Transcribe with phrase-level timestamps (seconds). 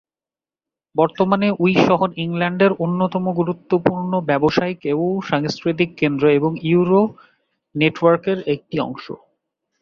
[0.95, 7.01] বর্তমানে উই শহর ইংল্যান্ডের অন্যতম গুরুত্বপূর্ণ ব্যবসায়িক ও সাংস্কৃতিক কেন্দ্র এবং ইউরো
[7.75, 9.05] নেটওয়ার্কের একটি অংশ।